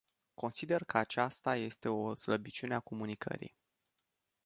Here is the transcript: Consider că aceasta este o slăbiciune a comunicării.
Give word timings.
Consider 0.35 0.83
că 0.83 0.97
aceasta 0.97 1.55
este 1.55 1.89
o 1.89 2.15
slăbiciune 2.15 2.73
a 2.73 2.79
comunicării. 2.79 3.55